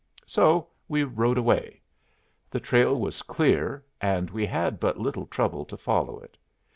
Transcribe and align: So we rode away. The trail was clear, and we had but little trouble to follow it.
So 0.25 0.65
we 0.87 1.03
rode 1.03 1.37
away. 1.37 1.79
The 2.49 2.59
trail 2.59 2.99
was 2.99 3.21
clear, 3.21 3.85
and 4.01 4.31
we 4.31 4.47
had 4.47 4.79
but 4.79 4.97
little 4.97 5.27
trouble 5.27 5.63
to 5.65 5.77
follow 5.77 6.17
it. 6.21 6.37